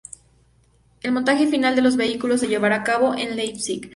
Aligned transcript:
El 1.03 1.11
montaje 1.11 1.45
final 1.45 1.75
de 1.75 1.83
los 1.83 1.95
vehículos 1.95 2.39
se 2.39 2.47
llevará 2.47 2.77
a 2.77 2.83
cabo 2.83 3.13
en 3.15 3.35
Leipzig. 3.35 3.89